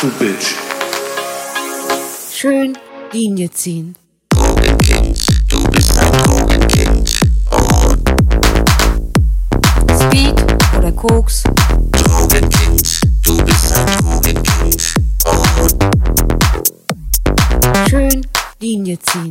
[0.00, 0.54] du Bitch.
[2.32, 2.78] Schön
[3.12, 3.96] Linie ziehen.
[4.30, 7.20] Drogenkind, du bist ein Drogenkind.
[7.50, 7.94] Oh.
[10.00, 10.34] Speed
[10.76, 11.42] oder Koks.
[11.90, 14.94] Drogenkind, du bist ein Drogenkind.
[15.24, 15.44] Oh.
[17.90, 18.24] Schön
[18.60, 19.30] Linie ziehen.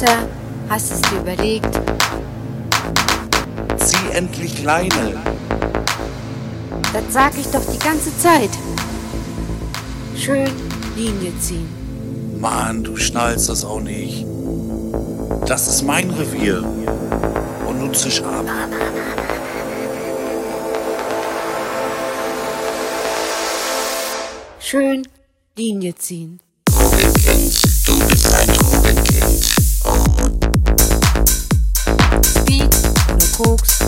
[0.00, 0.28] Süßer,
[0.70, 1.78] hast es dir überlegt?
[3.76, 5.20] Zieh endlich Leine.
[6.92, 8.50] Das sag ich doch die ganze Zeit.
[10.16, 10.50] Schön
[10.96, 11.68] Linie ziehen.
[12.40, 14.24] Mann, du schnallst das auch nicht.
[15.46, 16.62] Das ist mein Revier.
[17.66, 18.46] Und nun zisch ab.
[24.60, 25.06] Schön
[25.56, 26.40] Linie ziehen.
[33.42, 33.79] Hawks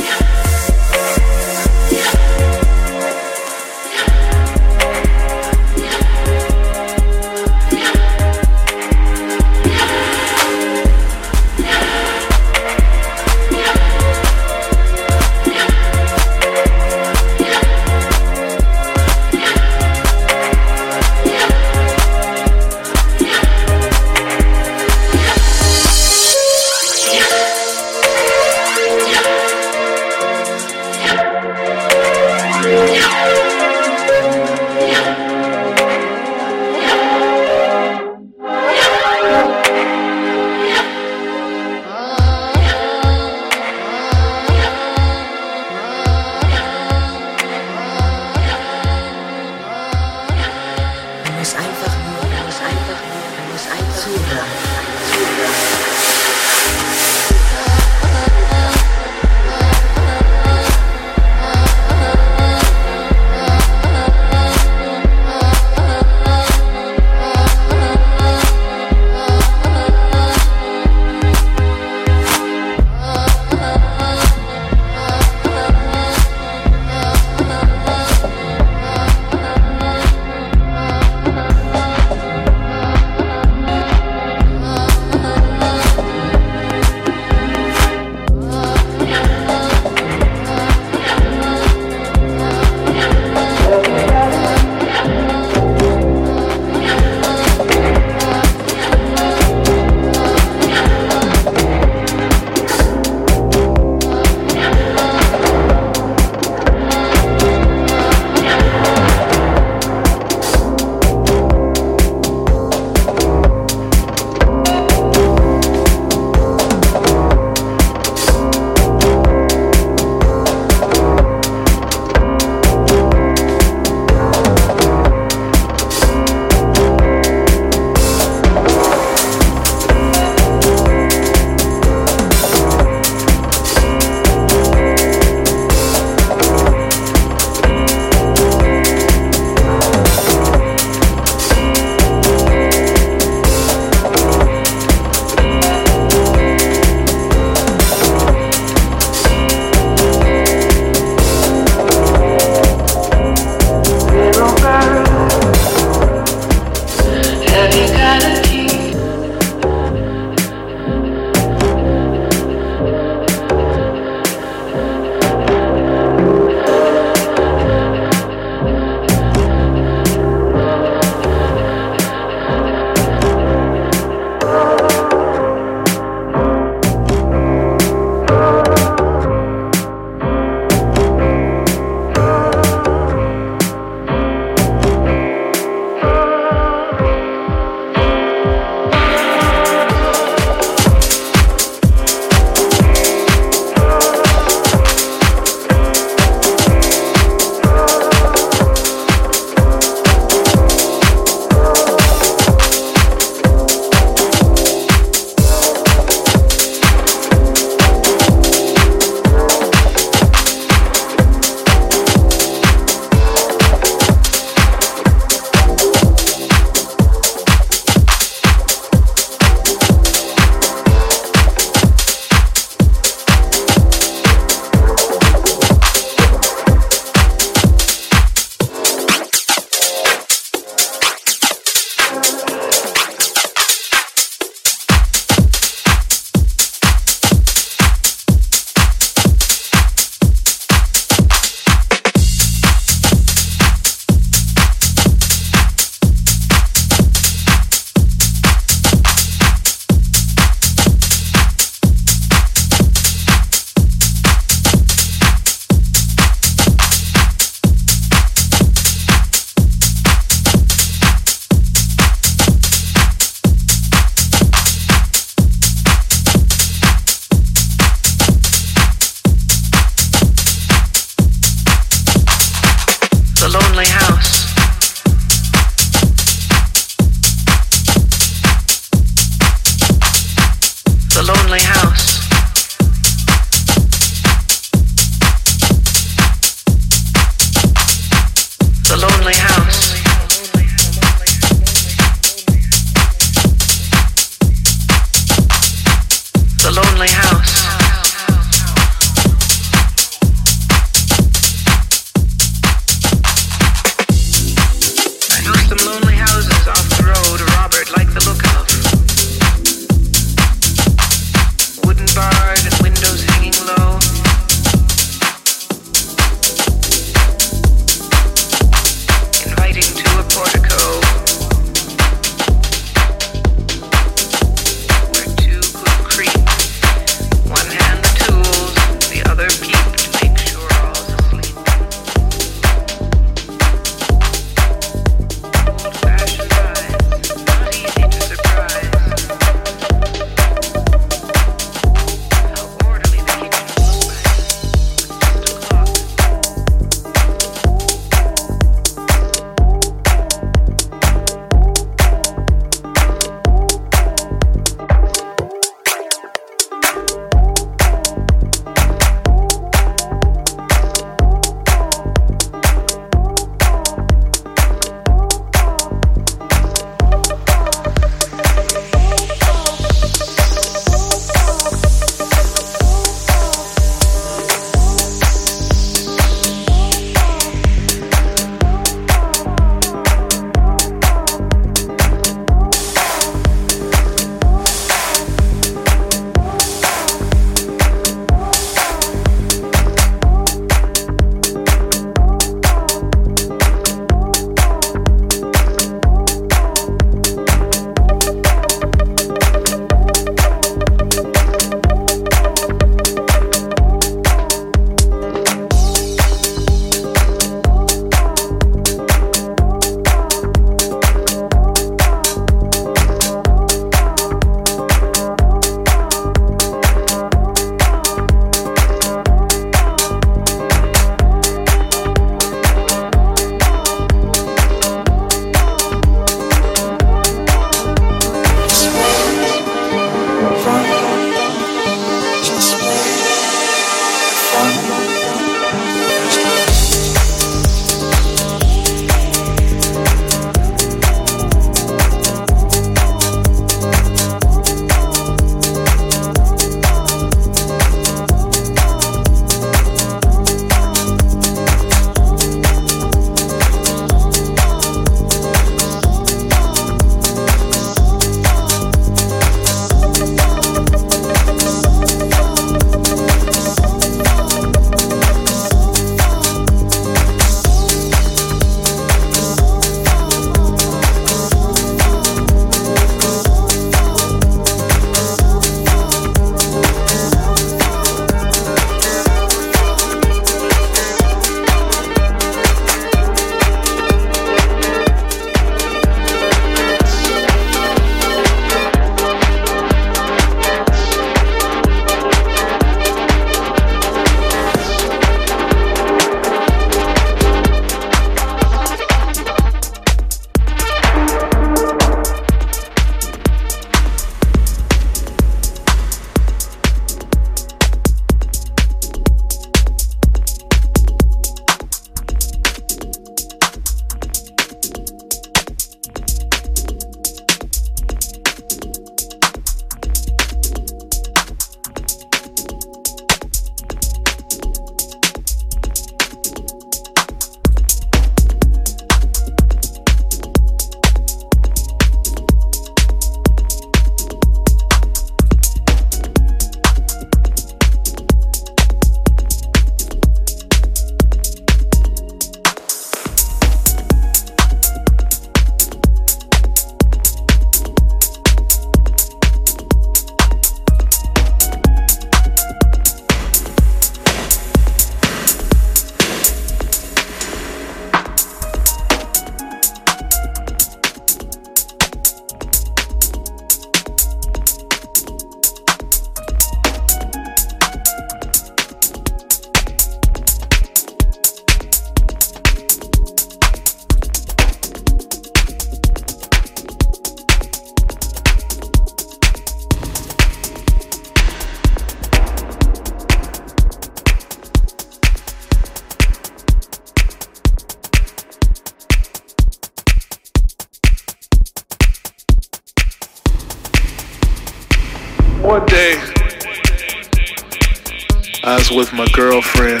[599.41, 600.00] girlfriend.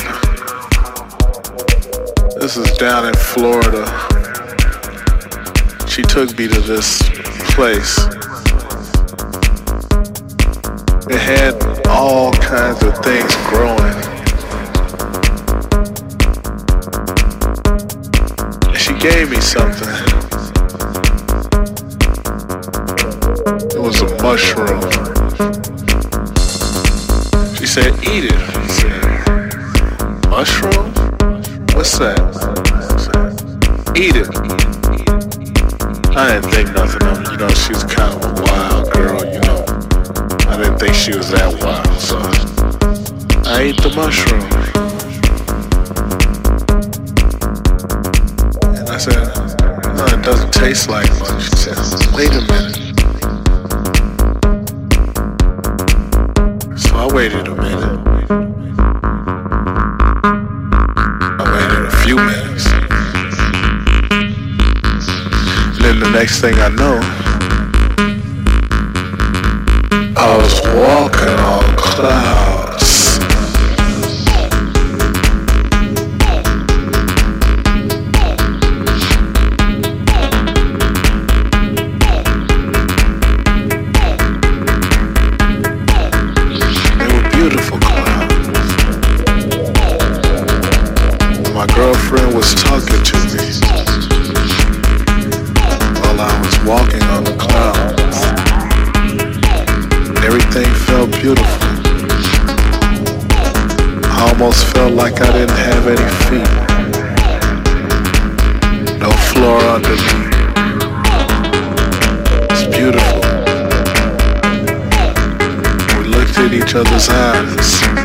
[116.71, 118.00] Each other's eyes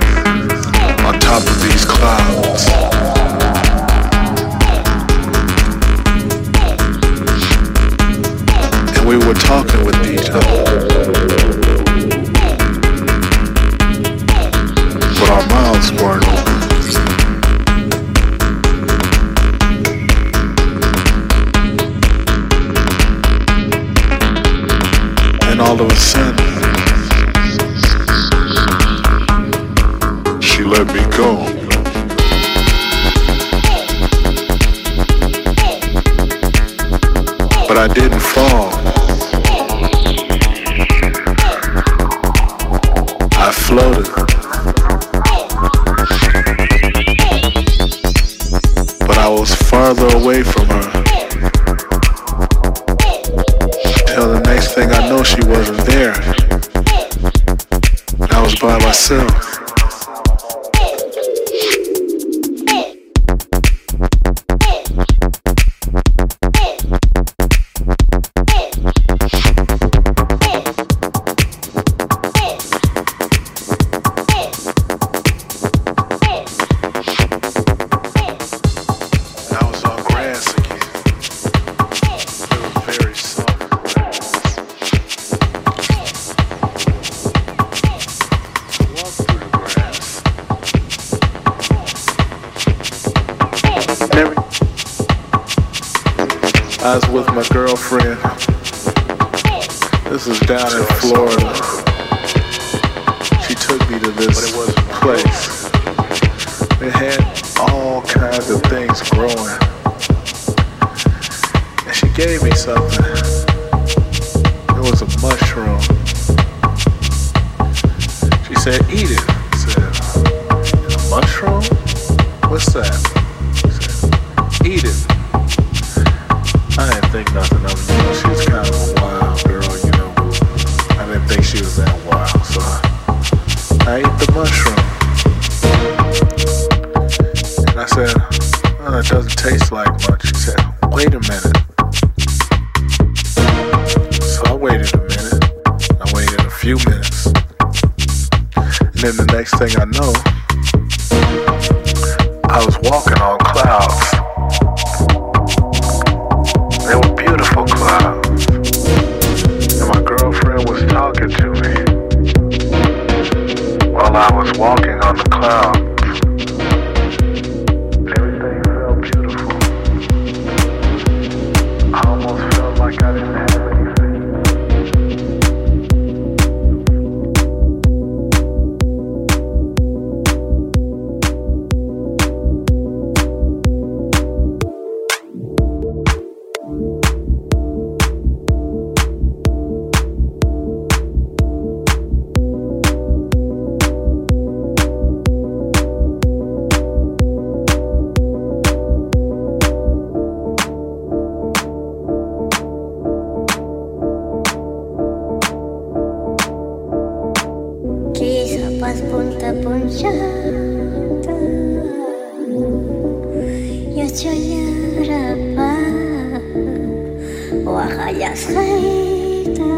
[217.76, 219.68] Mañaku yaskite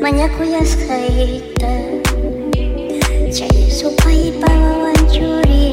[0.00, 1.72] Mañaku yaskite
[3.28, 5.69] Etxea su paipaan juri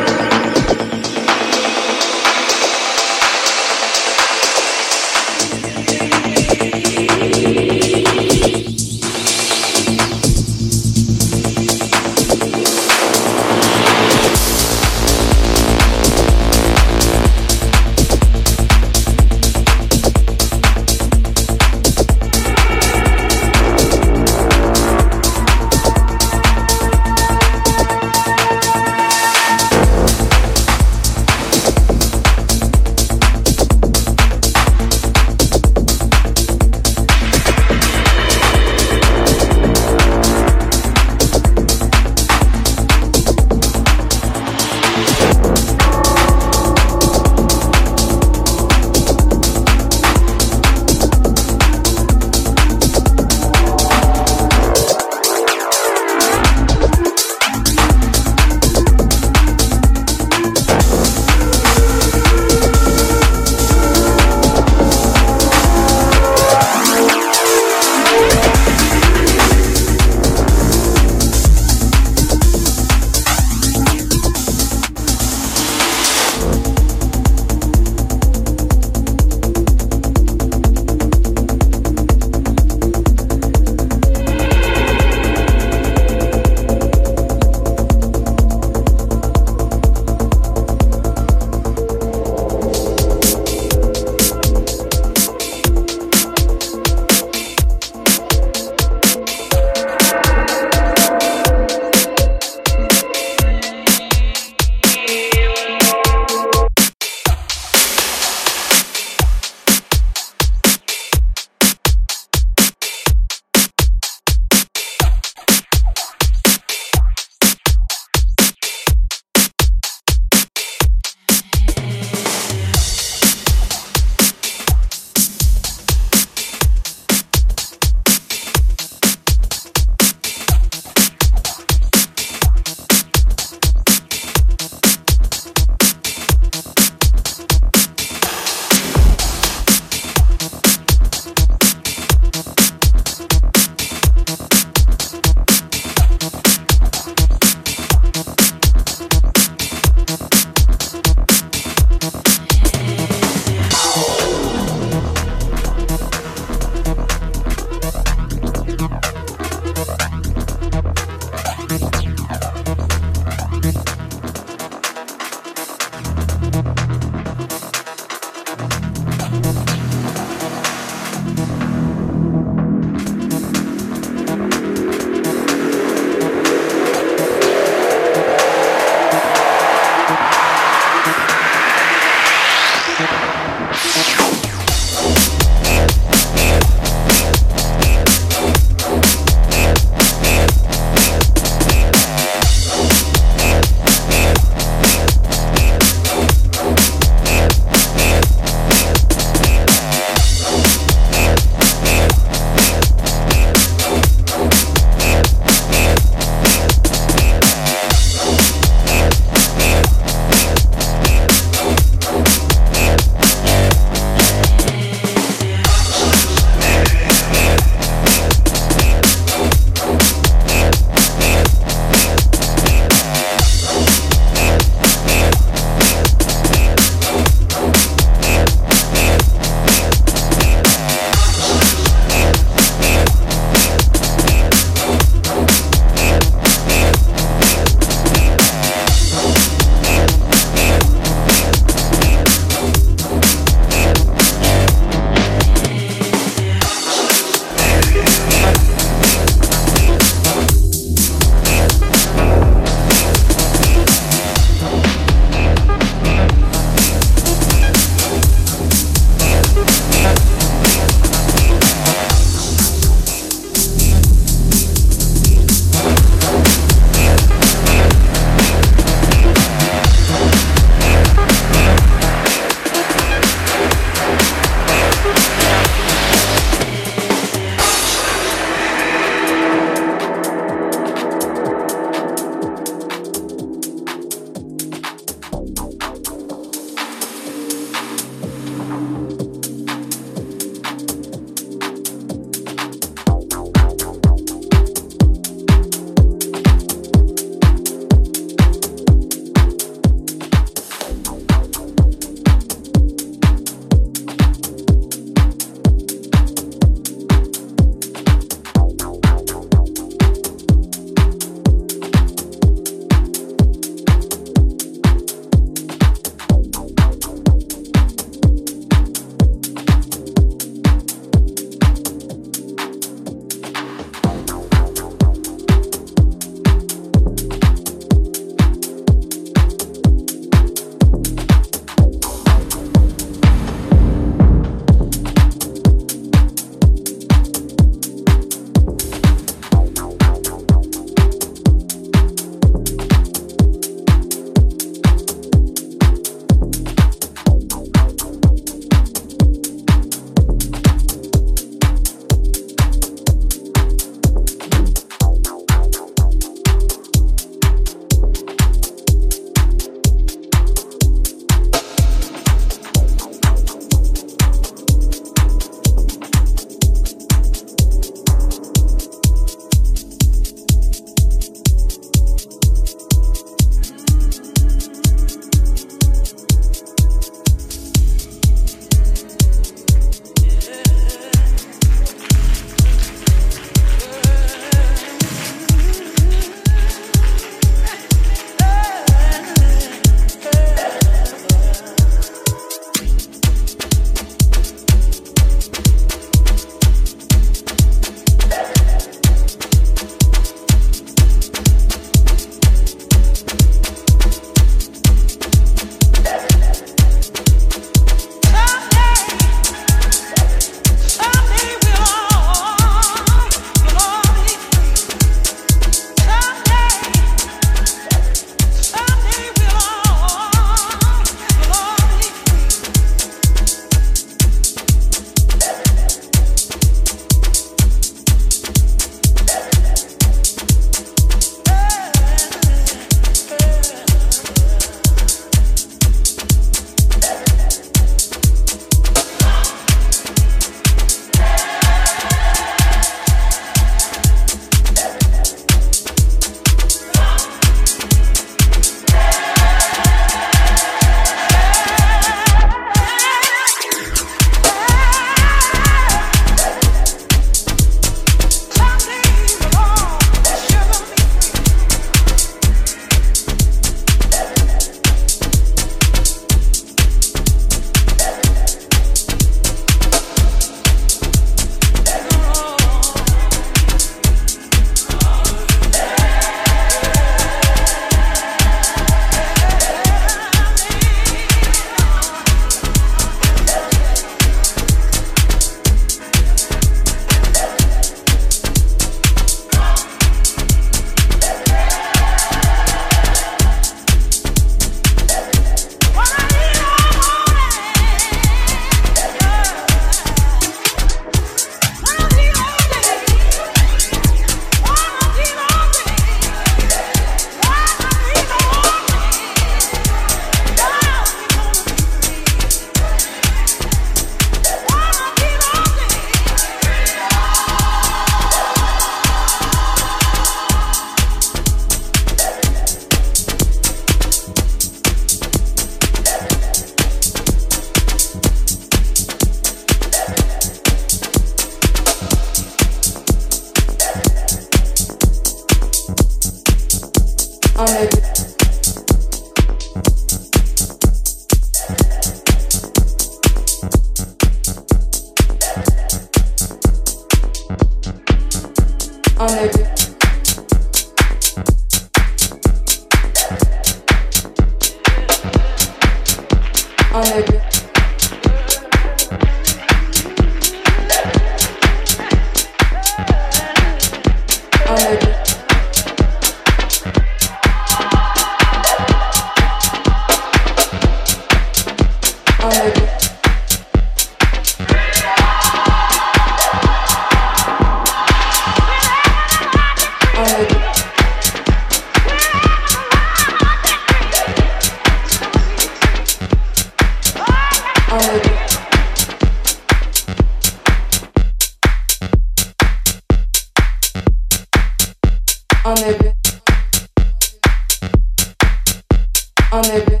[599.54, 600.00] on their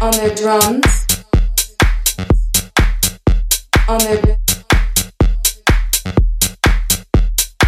[0.00, 1.06] on their drums.
[3.88, 4.38] On their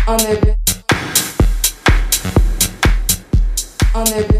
[0.08, 0.56] on their
[3.94, 4.37] on their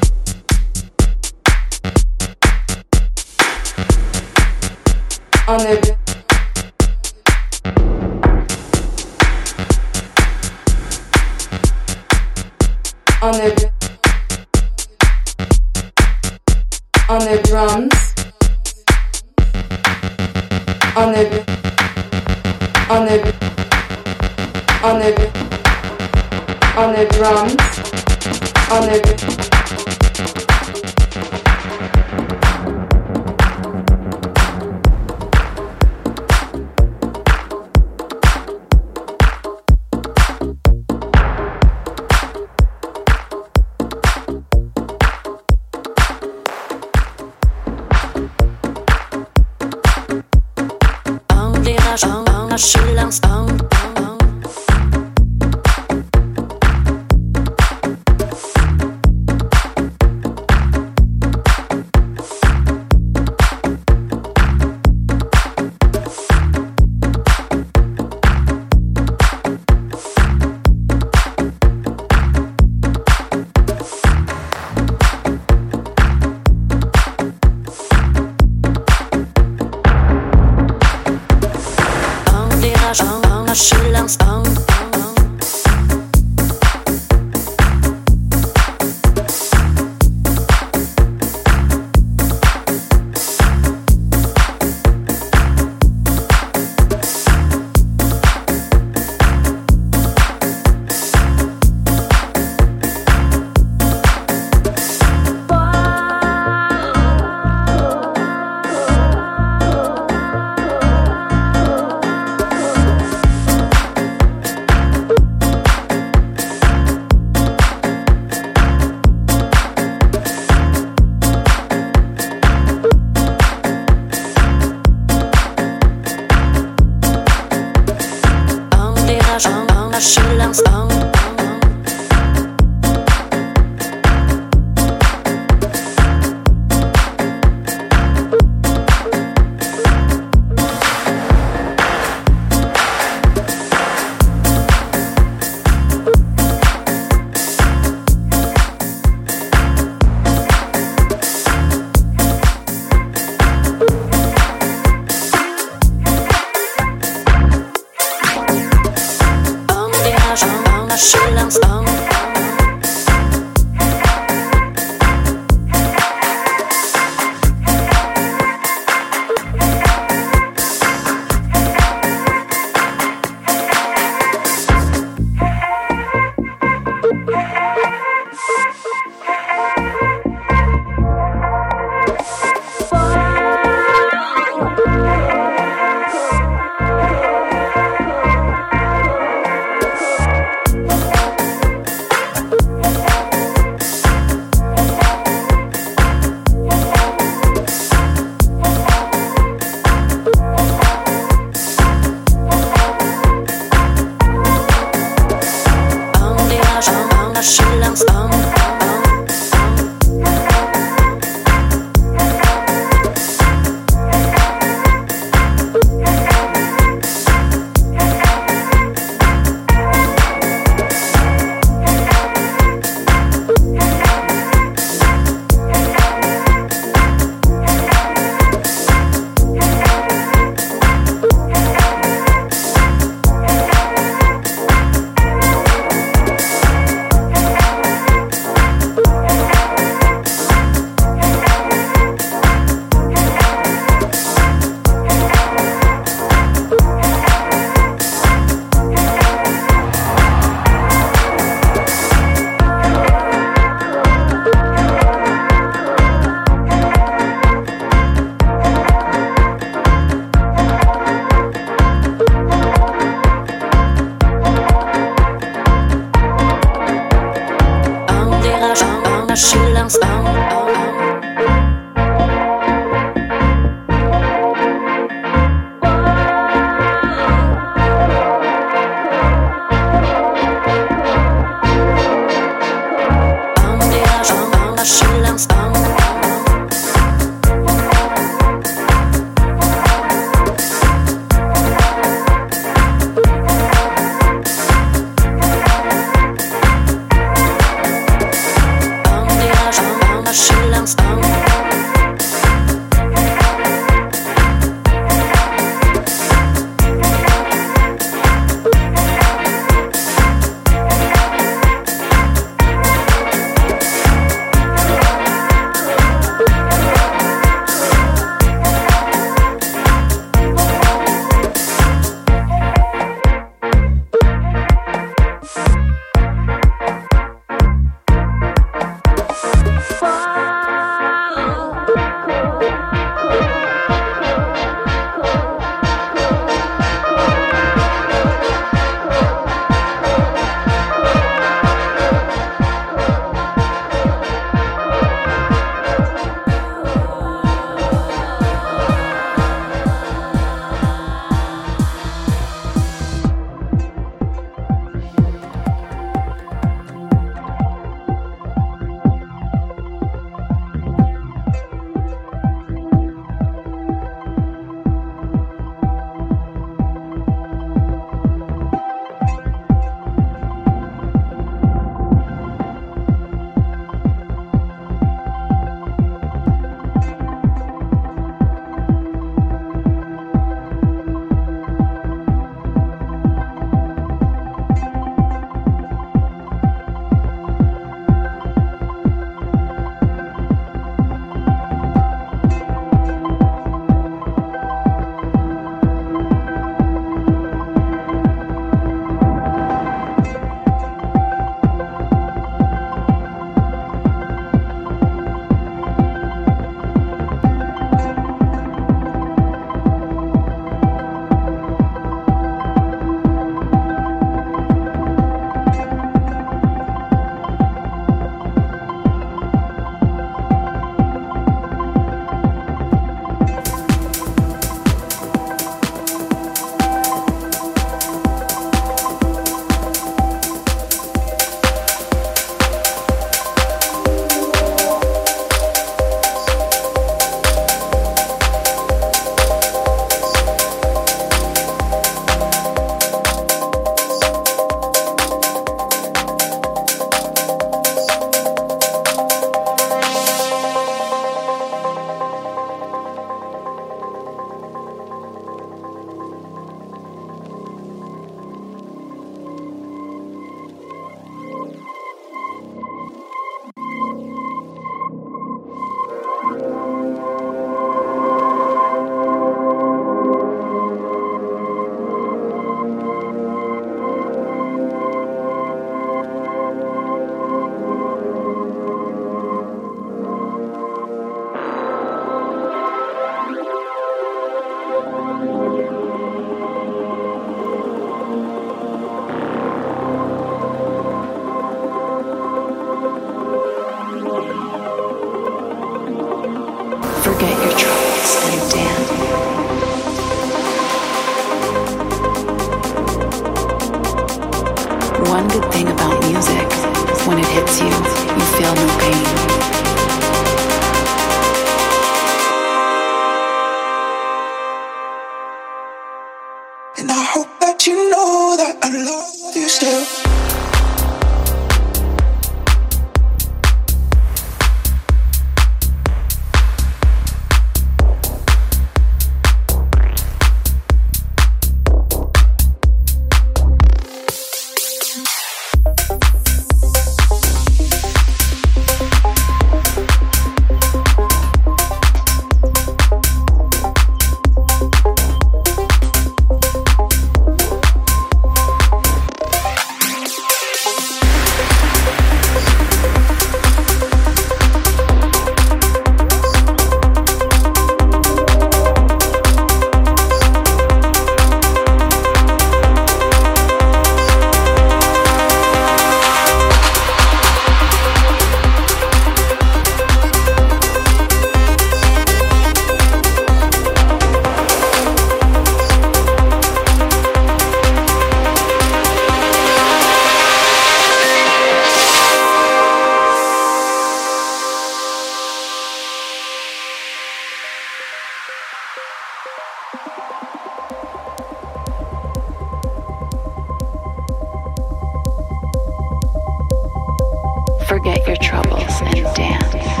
[597.91, 600.00] Forget your troubles and dance.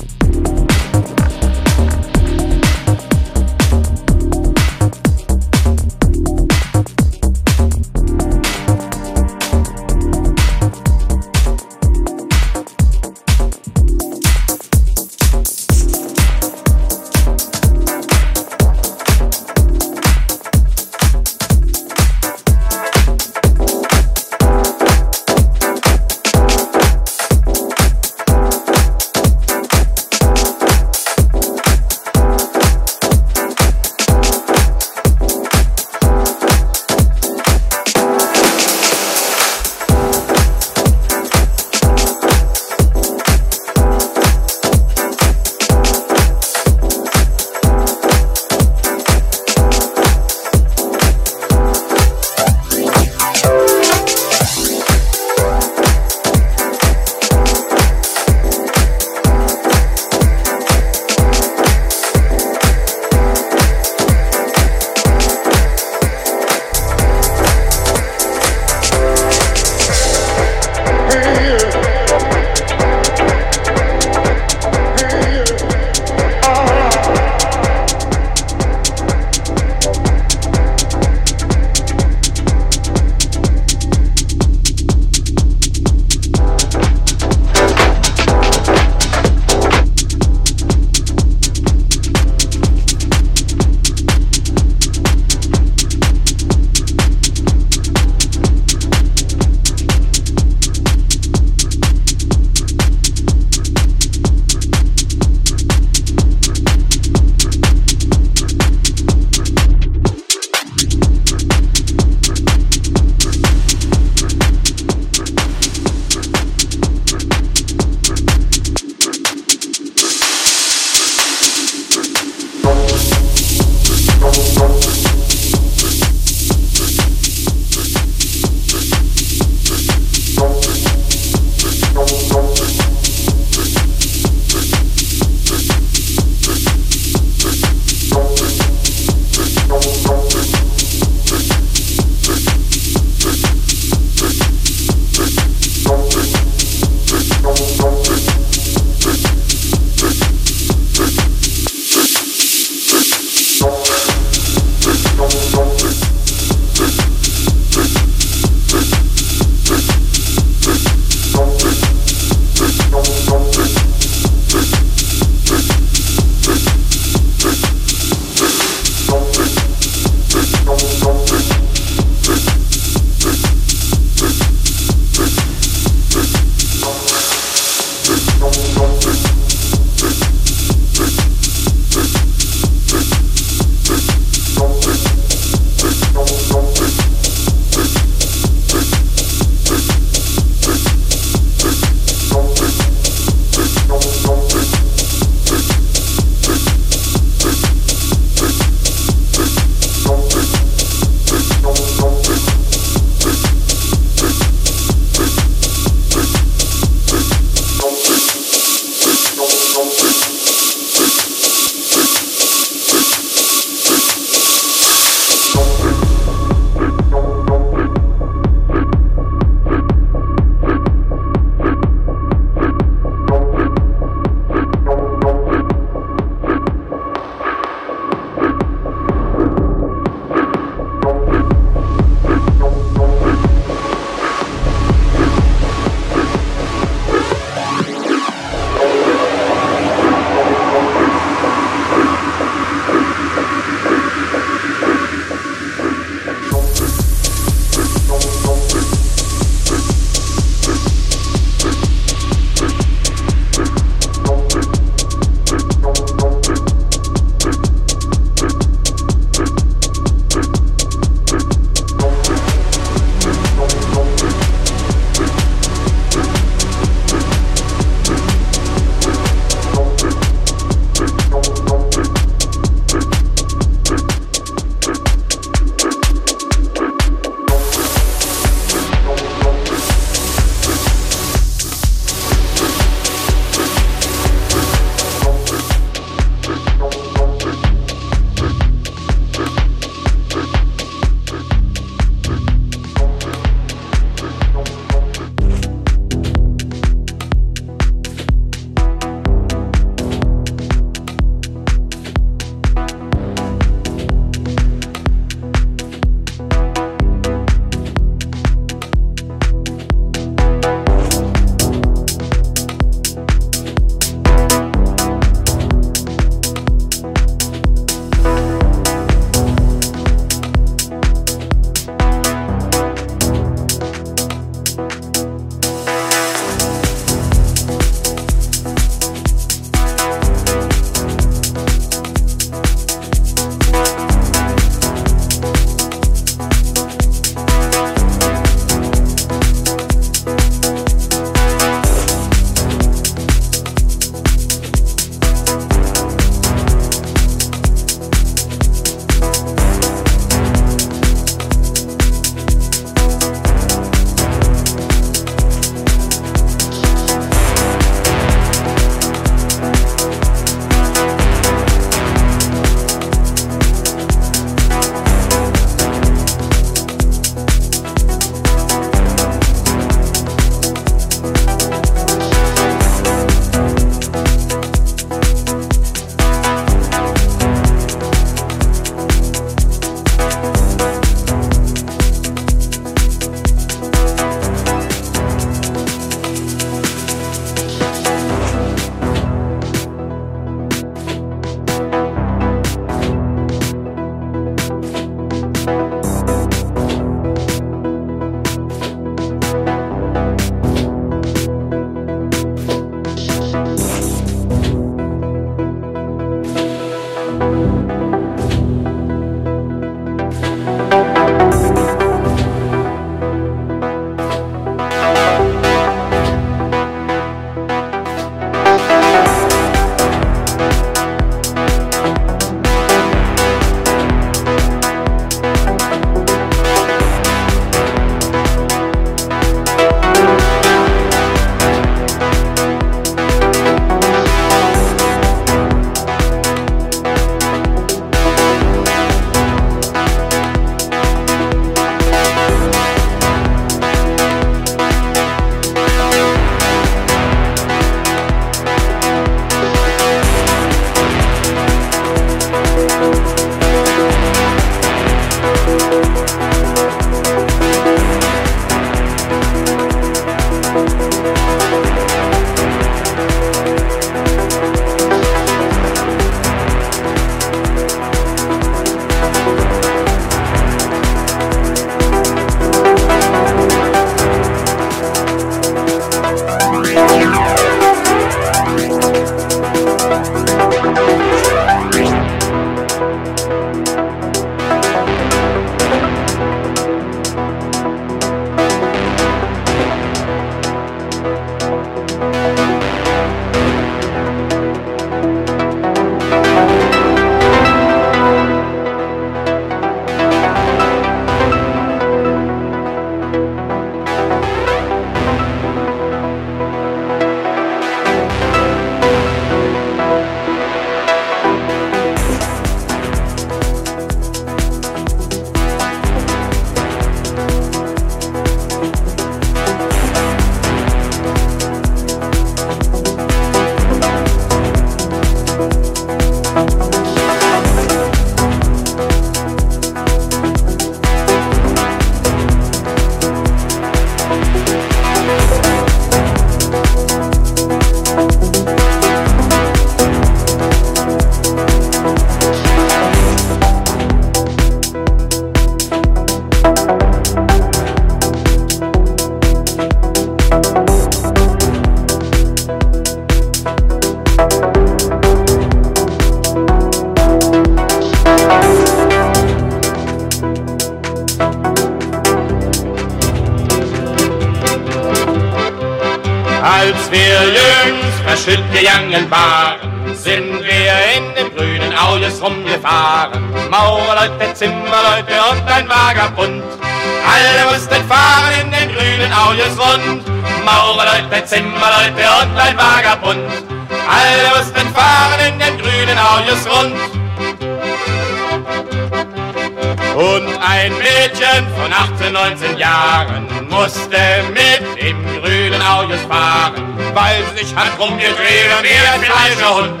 [597.76, 600.00] Hat rumgedreht wie ein Fleischerhund.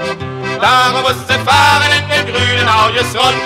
[0.60, 3.42] Darum musste fahren in den grünen Autos rund,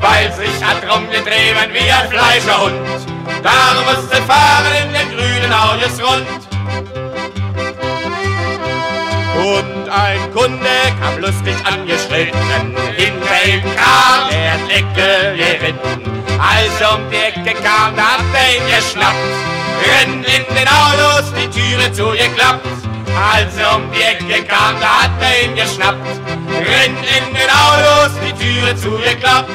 [0.00, 2.76] weil sich hat rumgedreht wie ein Fleischerhund.
[3.42, 6.26] Darum musste fahren in den grünen Autos rund.
[9.34, 10.68] Und ein Kunde
[11.00, 16.22] kam lustig angeschritten, hinter ihm kam der Deckel geritten.
[16.38, 19.16] Als er um die Ecke kam, da hat er ihn geschnappt,
[19.84, 22.91] rennt in den Autos, die Türe zugeklappt.
[23.16, 26.06] Als er um die Ecke kam, da hat er ihn geschnappt,
[26.48, 29.50] rennt in den Autos, die Türe zugeklappt.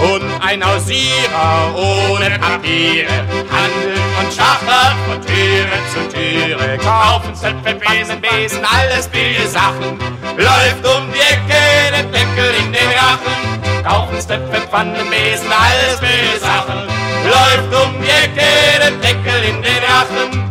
[0.00, 3.12] Und ein Hausierer ohne Papiere
[3.52, 6.78] handelt und schachert von Türe zu Türe.
[6.78, 9.98] Kaufen Zöpfe, Besen, Besen, alles billige Sachen.
[10.36, 13.84] Läuft um die Ecke, den Deckel in den Rachen.
[13.84, 16.88] Kaufen Zöpfe, Pfannen, Besen, alles billige Sachen.
[17.24, 18.48] Läuft um die Ecke,
[18.82, 20.49] den Deckel in den Rachen.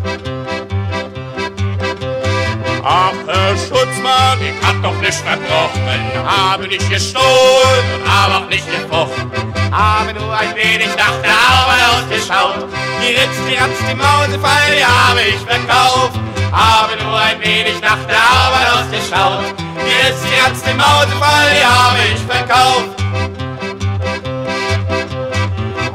[2.83, 8.65] Ach, Herr Schutzmann, ich hab doch nicht verbrochen, habe nicht gestohlen und habe auch nicht
[8.65, 9.31] gefochten.
[9.71, 12.69] Habe nur ein wenig nach der Arbeit ausgeschaut,
[13.01, 16.19] die Ritz, die Ratz, die Mausefall, die habe ich verkauft.
[16.51, 19.43] Habe nur ein wenig nach der Arbeit ausgeschaut,
[19.75, 22.99] die Ritz, die Ratz, die Mausefall, die habe ich verkauft.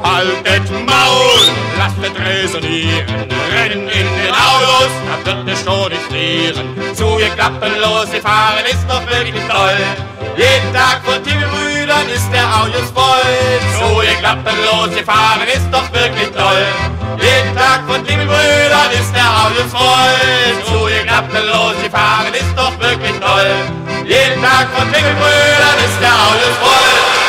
[0.02, 1.48] Haltet Maul,
[1.78, 4.92] lasst es resonieren, rennen in den Autos,
[5.24, 6.94] wird es schon nicht frieren.
[6.94, 9.78] Zu ihr klappenlos fahren ist doch wirklich toll.
[10.36, 13.34] Jeden Tag von Tigelbrüdern ist der Audios voll.
[13.78, 16.66] Zu ihr klappenlos fahren ist doch wirklich toll.
[17.18, 20.18] Jeden Tag von Tigelbrüdern ist der Audios voll.
[20.66, 23.50] Zu ihr klappenlos fahren ist doch wirklich toll.
[24.04, 27.23] Jeden Tag von Tigelbrüdern ist der Audios voll.